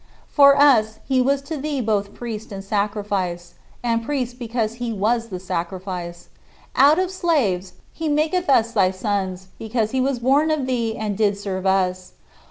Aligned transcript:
For 0.29 0.57
us, 0.59 0.97
he 1.05 1.21
was 1.21 1.43
to 1.43 1.57
thee 1.57 1.79
both 1.79 2.15
Priest 2.15 2.51
and 2.51 2.63
Sacrifice, 2.63 3.53
and 3.83 4.03
Priest 4.03 4.39
because 4.39 4.77
he 4.81 4.91
was 4.91 5.27
the 5.27 5.39
Sacrifice. 5.39 6.29
Out 6.75 6.97
of 6.97 7.11
slaves, 7.11 7.73
he 7.93 8.09
maketh 8.09 8.49
us 8.49 8.71
thy 8.71 8.89
sons, 8.89 9.49
because 9.59 9.91
he 9.91 10.01
was 10.01 10.17
born 10.17 10.49
of 10.49 10.65
thee 10.65 10.97
and 10.97 11.15
did 11.15 11.37
serve 11.37 11.67
us. 11.67 12.13